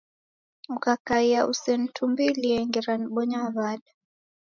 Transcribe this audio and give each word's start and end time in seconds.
Ukakaia 0.75 1.39
usenitumbulie 1.51 2.57
ngera 2.67 2.93
nibonya 2.97 3.39
wa'da 3.55 3.91